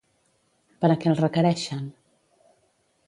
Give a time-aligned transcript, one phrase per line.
[0.85, 1.85] Per a què el requereixen?